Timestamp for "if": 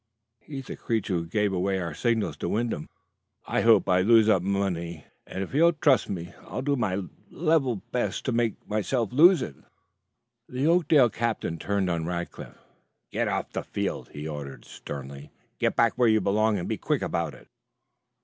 5.43-5.53